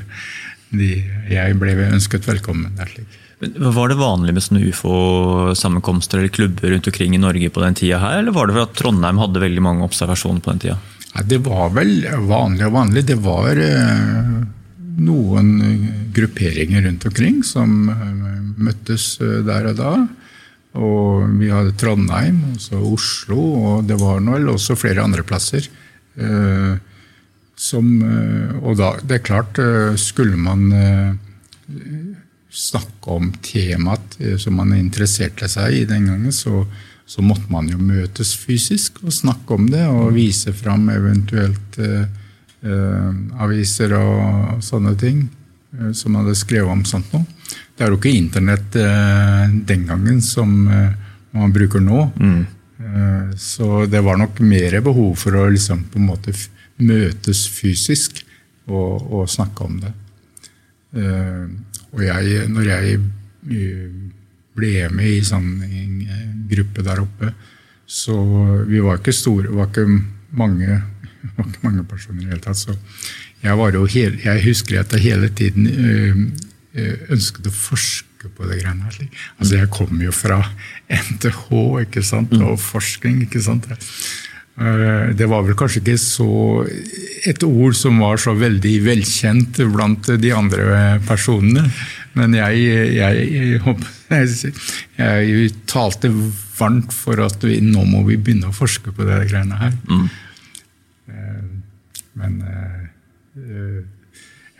de, 0.71 0.93
Jeg 1.31 1.57
ble 1.59 1.75
ønsket 1.89 2.27
velkommen 2.29 2.77
der. 2.77 2.89
slik. 2.91 3.19
Var 3.41 3.89
det 3.89 3.97
vanlig 3.97 4.35
med 4.37 4.43
sånne 4.45 4.67
ufo-sammenkomster 4.69 6.19
eller 6.19 6.33
klubber 6.33 6.69
rundt 6.69 6.87
omkring 6.87 7.15
i 7.17 7.21
Norge 7.21 7.49
på 7.49 7.63
den 7.63 7.77
tida 7.77 7.97
her, 7.97 8.19
eller 8.21 8.35
var 8.35 8.47
det 8.47 8.53
for 8.53 8.67
at 8.67 8.75
Trondheim 8.77 9.17
hadde 9.17 9.41
veldig 9.41 9.63
mange 9.65 9.85
observasjoner 9.87 10.43
på 10.45 10.53
den 10.53 10.61
tida? 10.61 10.75
Ja, 11.15 11.23
det 11.25 11.39
var 11.47 11.73
vel 11.73 12.05
vanlig 12.29 12.67
og 12.67 12.75
vanlig. 12.75 13.03
Det 13.09 13.17
var 13.19 13.57
eh, 13.57 14.35
noen 15.01 15.49
grupperinger 16.13 16.85
rundt 16.85 17.07
omkring 17.09 17.41
som 17.47 17.89
eh, 17.89 18.37
møttes 18.61 19.15
eh, 19.23 19.41
der 19.47 19.71
og 19.73 19.81
da. 19.81 19.95
Og 20.77 21.25
vi 21.41 21.49
hadde 21.51 21.73
Trondheim, 21.81 22.43
og 22.53 22.61
så 22.61 22.77
Oslo, 22.77 23.41
og 23.41 23.89
det 23.89 23.97
var 23.99 24.21
vel 24.21 24.53
også 24.53 24.77
flere 24.79 25.03
andre 25.03 25.25
plasser. 25.27 25.65
Som, 27.61 27.91
og 28.63 28.79
da, 28.79 28.95
det 29.05 29.19
er 29.19 29.25
klart, 29.27 29.59
skulle 30.01 30.39
man 30.39 30.63
snakke 32.51 33.15
om 33.15 33.31
temaet 33.43 34.17
eh, 34.19 34.37
som 34.37 34.57
man 34.59 34.73
interesserte 34.75 35.47
seg 35.49 35.81
i 35.81 35.85
den 35.89 36.09
gangen, 36.09 36.35
så, 36.35 36.65
så, 37.05 37.23
måtte 37.23 37.47
man 37.51 37.69
jo 37.71 37.79
møtes 37.79 38.35
fysisk 38.37 38.99
og 39.05 39.15
snakke 39.15 39.55
om 39.55 39.69
det 39.71 39.85
og 39.87 40.13
vise 40.15 40.53
fram 40.55 40.89
eventuelt 40.91 41.79
eh, 41.79 42.03
eh, 42.67 43.11
aviser 43.41 43.95
og, 43.97 44.59
sånne 44.63 44.95
ting 44.99 45.23
eh, 45.79 45.91
som 45.95 46.19
hadde 46.19 46.35
skrevet 46.37 46.71
om 46.71 46.83
sånt 46.87 47.13
noe. 47.15 47.25
Det 47.71 47.85
er 47.85 47.93
jo 47.93 47.99
ikke 48.01 48.17
Internett 48.17 48.75
eh, 48.79 49.45
den 49.71 49.87
gangen 49.87 50.19
som 50.21 50.67
eh, 50.67 50.91
man 51.31 51.53
bruker 51.55 51.79
nå. 51.79 52.09
Mm. 52.19 52.41
Så 53.39 53.85
det 53.87 53.99
var 54.03 54.17
nok 54.17 54.39
mer 54.43 54.73
behov 54.83 55.13
for 55.21 55.37
å 55.37 55.43
liksom 55.53 55.83
på 55.93 55.99
en 55.99 56.07
måte 56.09 56.33
møtes 56.81 57.45
fysisk 57.51 58.23
og, 58.67 59.01
og 59.11 59.29
snakke 59.29 59.67
om 59.67 59.79
det. 59.81 59.93
Og 61.91 62.03
jeg, 62.03 62.47
når 62.51 62.67
jeg 62.67 62.97
eh, 62.97 63.87
ble 64.55 64.71
med 64.91 65.07
i 65.07 65.23
sånn 65.23 65.49
en 65.63 65.95
gruppe 66.51 66.83
der 66.83 67.03
oppe, 67.03 67.33
så 67.91 68.15
Vi 68.69 68.79
var 68.79 69.01
ikke 69.01 69.11
store, 69.11 69.49
var 69.51 69.67
ikke 69.67 69.83
mange, 70.39 70.77
var 71.35 71.47
ikke 71.47 71.65
mange 71.65 71.83
personer 71.83 72.21
i 72.21 72.23
det 72.23 72.29
hele 72.31 72.43
tatt. 72.45 72.59
Så 72.59 72.75
jeg, 73.43 73.57
hele, 73.95 74.21
jeg 74.23 74.43
husker 74.45 74.79
at 74.79 74.93
jeg 74.95 75.03
hele 75.09 75.27
tiden 75.35 75.67
eh, 75.67 76.21
eh, 76.79 77.11
ønsket 77.11 77.49
å 77.49 77.55
forske 77.55 78.11
forske 78.21 78.35
på 78.37 78.47
det 78.49 78.61
greiene 78.61 78.83
her. 78.85 79.09
Altså, 79.39 79.55
jeg 79.57 79.69
kommer 79.69 80.05
jo 80.05 80.11
fra 80.11 80.41
NTH 80.89 81.47
ikke 81.85 82.03
sant? 82.03 82.33
og 82.33 82.59
forskning. 82.59 83.21
ikke 83.23 83.41
sant? 83.41 83.67
Eh, 84.61 85.13
det 85.17 85.27
var 85.29 85.45
vel 85.45 85.57
kanskje 85.57 85.81
ikke 85.81 85.97
så 85.97 86.27
et 87.29 87.43
ord 87.45 87.75
som 87.77 88.01
var 88.01 88.19
så 88.21 88.33
veldig 88.37 88.75
velkjent 88.85 89.61
blant 89.73 90.11
de 90.21 90.33
andre 90.35 90.99
personene. 91.07 91.65
Men 92.17 92.35
jeg, 92.35 92.61
jeg, 92.97 93.27
jeg, 94.11 94.53
jeg 95.01 95.51
talte 95.69 96.11
varmt 96.59 96.93
for 96.93 97.21
at 97.23 97.41
vi, 97.47 97.61
nå 97.63 97.85
må 97.87 98.03
vi 98.09 98.19
begynne 98.19 98.51
å 98.51 98.55
forske 98.55 98.93
på 98.93 99.07
de 99.07 99.21
greiene 99.31 99.57
her. 99.61 99.77
Mm. 99.89 100.09
Men 102.21 102.33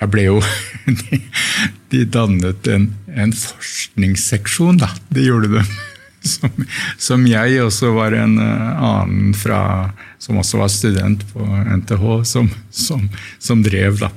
jeg 0.01 0.09
ble 0.09 0.23
jo 0.23 0.37
De 1.91 2.05
dannet 2.07 2.67
en, 2.71 2.87
en 3.11 3.33
forskningsseksjon, 3.35 4.79
da. 4.79 4.87
Det 5.11 5.25
gjorde 5.27 5.51
de. 5.57 5.65
Som, 6.21 6.65
som, 7.01 7.23
jeg 7.25 7.63
også 7.63 7.95
var 7.95 8.13
en 8.13 8.35
annen 8.37 9.31
fra 9.33 9.89
Som 10.21 10.37
også 10.37 10.59
var 10.59 10.69
student 10.69 11.23
på 11.31 11.41
NTH, 11.41 12.03
som, 12.29 12.49
som, 12.69 13.07
som 13.41 13.63
drev, 13.65 13.97
da. 14.03 14.11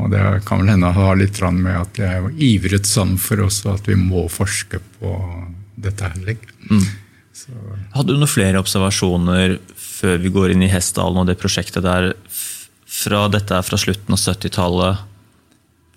Og 0.00 0.08
det 0.10 0.22
kan 0.48 0.62
vel 0.62 0.72
hende 0.72 0.90
ha 0.96 1.12
litt 1.14 1.38
med 1.54 1.76
at 1.76 2.00
jeg 2.00 2.32
ivret 2.40 2.88
sånn 2.88 3.14
for 3.20 3.44
oss 3.44 3.60
at 3.68 3.86
vi 3.86 3.94
må 4.00 4.24
forske 4.32 4.80
på 4.98 5.12
dette 5.76 6.08
her. 6.08 6.36
Mm. 6.70 6.86
Hadde 7.92 8.12
du 8.12 8.18
noen 8.18 8.30
flere 8.30 8.60
observasjoner 8.60 9.58
før 9.76 10.18
vi 10.22 10.32
går 10.32 10.54
inn 10.54 10.64
i 10.64 10.70
Hessdalen 10.72 11.22
og 11.22 11.28
det 11.28 11.38
prosjektet 11.40 11.84
der 11.84 12.12
fra 12.92 13.26
dette 13.32 13.56
er 13.56 13.64
fra 13.66 13.78
slutten 13.80 14.14
av 14.14 14.20
70-tallet. 14.20 15.04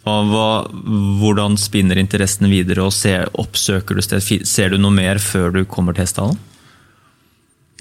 Hvordan 0.05 1.55
spinner 1.57 1.97
interessen 1.97 2.49
videre, 2.51 2.85
og 2.85 2.93
ser, 2.93 3.29
oppsøker 3.41 3.97
du 3.97 4.03
sted? 4.05 4.21
Ser 4.45 4.69
du 4.73 4.77
noe 4.77 4.93
mer 4.93 5.17
før 5.21 5.53
du 5.55 5.63
kommer 5.65 5.95
til 5.95 6.05
hestehallen? 6.05 6.37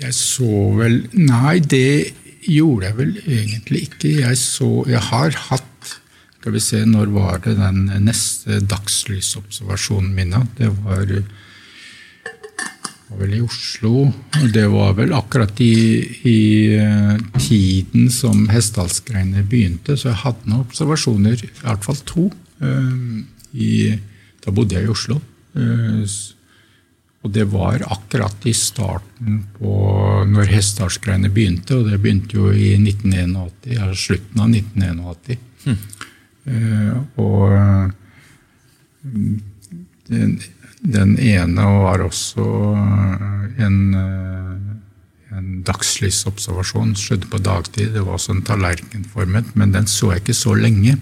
Jeg 0.00 0.14
så 0.16 0.50
vel 0.74 1.04
Nei, 1.14 1.60
det 1.60 2.14
gjorde 2.48 2.88
jeg 2.88 2.96
vel 2.98 3.12
egentlig 3.22 3.84
ikke. 3.88 4.10
Jeg, 4.24 4.38
så, 4.40 4.70
jeg 4.90 5.02
har 5.10 5.36
hatt 5.50 5.92
Skal 6.40 6.56
vi 6.56 6.60
se, 6.60 6.82
når 6.84 7.12
var 7.14 7.38
det 7.44 7.54
den 7.56 7.86
neste 8.04 8.58
dagslys-observasjonen 8.68 10.10
min? 10.16 10.34
Det 10.58 10.68
var 10.84 11.08
var 13.08 13.20
vel 13.20 13.34
i 13.36 13.40
Oslo. 13.44 14.12
Det 14.52 14.66
var 14.72 14.94
vel 14.98 15.12
akkurat 15.16 15.60
i, 15.60 15.74
i 16.28 16.40
uh, 16.78 17.16
tiden 17.38 18.10
som 18.12 18.46
Hessdalsgreiene 18.52 19.44
begynte, 19.48 19.96
så 19.96 20.10
jeg 20.10 20.22
hadde 20.24 20.50
noen 20.50 20.64
observasjoner, 20.64 21.44
i 21.44 21.52
hvert 21.62 21.84
fall 21.86 22.00
to. 22.08 22.28
Uh, 22.62 23.20
i, 23.54 23.92
da 24.44 24.54
bodde 24.54 24.78
jeg 24.78 24.88
i 24.88 24.94
Oslo. 24.94 25.20
Uh, 25.54 26.02
og 27.24 27.32
det 27.32 27.46
var 27.48 27.80
akkurat 27.88 28.46
i 28.48 28.52
starten 28.56 29.44
på 29.56 29.74
når 30.28 30.50
Hessdalsgreiene 30.52 31.30
begynte, 31.32 31.78
og 31.78 31.88
det 31.88 32.00
begynte 32.02 32.36
jo 32.36 32.50
i 32.52 32.74
1981, 32.76 33.70
ja, 33.78 33.88
slutten 33.96 34.42
av 34.44 34.52
1981. 34.52 35.50
Mm. 35.64 35.78
og 37.16 37.94
den, 40.10 40.34
den 40.84 41.16
ene 41.16 41.64
var 41.80 42.02
også 42.04 42.44
eh, 42.76 43.64
en, 43.64 43.78
eh, 43.96 45.38
en 45.38 45.48
dagslysobservasjon. 45.64 46.92
Skjedde 46.98 47.30
på 47.32 47.40
dagtid. 47.40 47.94
Det 47.94 48.04
var 48.04 48.18
også 48.18 48.36
en 48.36 48.44
tallerkenformet, 48.44 49.54
men 49.56 49.72
den 49.72 49.88
så 49.88 50.12
jeg 50.12 50.24
ikke 50.24 50.36
så 50.36 50.54
lenge. 50.58 50.98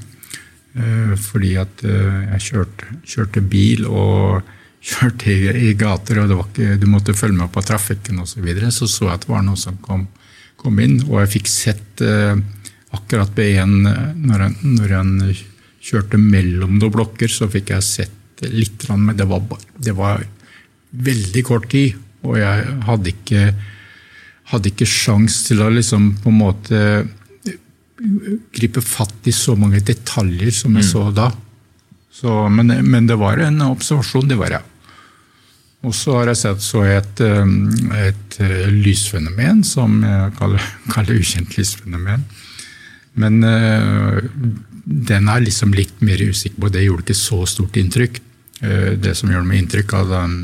Eh, 0.78 1.14
fordi 1.18 1.56
at 1.60 1.82
jeg 1.82 2.46
kjørte, 2.46 2.96
kjørte 3.02 3.42
bil 3.42 3.88
og 3.90 4.46
kjørte 4.92 5.34
i, 5.34 5.50
i 5.70 5.74
gater, 5.78 6.22
og 6.24 6.46
ikke, 6.46 6.76
du 6.78 6.88
måtte 6.90 7.18
følge 7.18 7.40
med 7.42 7.50
på 7.54 7.62
trafikken 7.66 8.22
osv. 8.22 8.38
Så, 8.38 8.46
videre, 8.46 8.70
så 8.70 8.86
så 8.90 9.10
jeg 9.10 9.18
at 9.18 9.26
det 9.26 9.34
var 9.34 9.44
noe 9.46 9.58
som 9.58 9.76
kom, 9.82 10.06
kom 10.62 10.78
inn, 10.82 11.00
og 11.08 11.20
jeg 11.24 11.36
fikk 11.38 11.50
sett 11.50 12.02
akkurat 12.92 13.30
B1 13.34 13.70
når 14.26 14.90
han 14.94 15.14
kjørte 15.82 16.18
mellom 16.18 16.78
noen 16.78 16.92
blokker, 16.94 17.30
så 17.30 17.46
fikk 17.50 17.70
jeg 17.74 17.86
sett 17.86 18.18
litt, 18.50 18.88
men 18.90 19.16
det 19.16 19.26
var, 19.30 19.44
det 19.76 19.94
var 19.96 20.24
veldig 20.90 21.44
kort 21.46 21.68
tid. 21.72 21.98
Og 22.22 22.38
jeg 22.38 22.74
hadde 22.86 23.12
ikke, 23.12 23.46
hadde 24.52 24.72
ikke 24.72 24.88
sjans 24.88 25.42
til 25.48 25.62
å 25.62 25.70
liksom 25.72 26.12
på 26.22 26.30
en 26.30 26.38
måte 26.38 26.82
gripe 28.52 28.82
fatt 28.82 29.30
i 29.30 29.34
så 29.34 29.54
mange 29.58 29.82
detaljer 29.84 30.50
som 30.54 30.74
jeg 30.78 30.86
mm. 30.86 30.90
så 30.90 31.06
da. 31.14 31.30
Så, 32.12 32.34
men, 32.52 32.74
men, 32.86 33.08
det 33.08 33.16
var 33.18 33.40
en 33.40 33.62
observasjon, 33.70 34.28
det 34.30 34.38
var 34.38 34.58
jeg. 34.58 34.68
Og 35.82 35.94
så 35.96 36.14
har 36.18 36.30
jeg 36.30 36.38
sett 36.38 36.62
så 36.62 36.84
et, 36.86 37.22
um, 37.24 37.72
et 37.98 38.36
uh, 38.38 38.68
lysfenomen 38.70 39.64
som 39.66 39.96
jeg 40.06 40.34
kaller, 40.38 40.66
kaller 40.94 41.18
ukjent 41.18 41.56
lysfenomen. 41.58 42.26
Men 43.18 43.42
den 43.42 45.26
er 45.28 45.42
liksom 45.44 45.74
litt 45.76 45.98
mer 46.00 46.22
usikker 46.22 46.62
på. 46.62 46.70
Det 46.72 46.84
gjorde 46.86 47.04
ikke 47.04 47.18
så 47.18 47.42
stort 47.50 47.76
inntrykk. 47.76 48.22
Eh, 48.62 48.92
det 49.02 49.16
som 49.18 49.30
gjør 49.32 49.44
meg 49.46 49.62
inntrykk 49.62 49.94
av 49.98 50.10
den, 50.12 50.36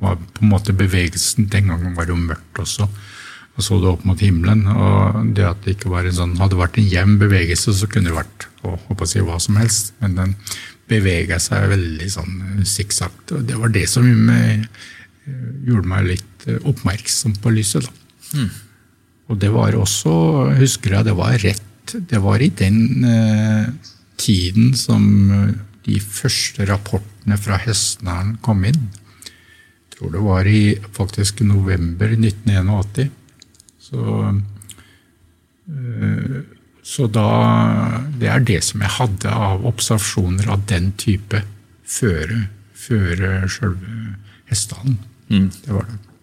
var 0.00 0.18
på 0.18 0.42
en 0.44 0.50
måte 0.50 0.74
bevegelsen 0.76 1.46
Den 1.48 1.70
gangen 1.70 1.94
var 1.96 2.08
det 2.08 2.12
jo 2.12 2.20
mørkt 2.20 2.58
også. 2.60 2.88
Og 3.54 3.62
så 3.62 3.78
det 3.78 3.90
opp 3.92 4.04
mot 4.04 4.20
himmelen. 4.20 4.66
og 4.66 5.34
det 5.36 5.46
at 5.46 5.62
det 5.64 5.76
ikke 5.76 5.92
var 5.92 6.04
en 6.04 6.16
sånn, 6.16 6.36
Hadde 6.40 6.58
vært 6.58 6.78
en 6.78 6.90
jevn 6.90 7.18
bevegelse, 7.20 7.72
så 7.72 7.86
kunne 7.86 8.10
det 8.10 8.18
vært 8.18 8.48
å, 8.66 8.74
å 8.74 9.06
si 9.06 9.22
hva 9.22 9.38
som 9.38 9.60
helst. 9.60 9.94
Men 10.02 10.16
den 10.18 10.36
bevega 10.90 11.38
seg 11.40 11.70
veldig 11.70 12.08
sånn 12.10 12.64
sikksakk. 12.68 13.22
Og 13.38 13.44
det 13.48 13.56
var 13.60 13.72
det 13.72 13.86
som 13.88 14.08
gjorde 15.64 15.88
meg 15.88 16.10
litt 16.10 16.48
eh, 16.48 16.58
oppmerksom 16.66 17.38
på 17.40 17.54
lyset. 17.54 17.86
da. 17.86 18.40
Mm. 18.40 18.50
Og 19.30 19.38
det 19.40 19.52
var 19.54 19.78
også, 19.78 20.10
husker 20.58 20.98
jeg, 20.98 21.06
det 21.06 21.14
var 21.16 21.38
rett 21.40 21.94
Det 22.10 22.18
var 22.20 22.40
i 22.40 22.48
den 22.48 23.04
eh, 23.04 23.66
tiden 24.20 24.74
som 24.76 25.04
de 25.84 25.98
første 26.00 26.66
rapportene 26.68 27.38
fra 27.40 27.58
Hestnæren 27.60 28.36
kom 28.44 28.64
inn. 28.68 28.88
Jeg 29.24 29.98
tror 29.98 30.14
det 30.14 30.24
var 30.24 30.48
i 30.50 30.62
faktisk 30.96 31.44
november 31.46 32.14
1981. 32.16 33.10
Så, 33.84 34.02
eh, 35.68 36.40
så 36.82 37.06
da 37.06 37.28
Det 38.18 38.28
er 38.28 38.40
det 38.40 38.62
som 38.64 38.80
jeg 38.80 38.90
hadde 38.90 39.28
av 39.28 39.66
observasjoner 39.66 40.48
av 40.48 40.66
den 40.66 40.92
type 40.92 41.42
før, 41.84 42.48
før 42.74 43.46
sjølve 43.48 44.16
hestehallen. 44.48 44.98
Mm. 45.28 45.50
Det 45.64 45.72
var 45.72 45.86
det. 45.88 46.13